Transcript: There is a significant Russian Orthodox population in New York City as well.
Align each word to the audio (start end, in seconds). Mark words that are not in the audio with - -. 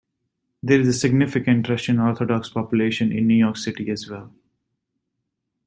There 0.63 0.79
is 0.81 0.87
a 0.87 0.93
significant 0.93 1.69
Russian 1.69 1.99
Orthodox 1.99 2.49
population 2.49 3.11
in 3.11 3.27
New 3.27 3.35
York 3.35 3.55
City 3.55 3.91
as 3.91 4.09
well. 4.09 4.33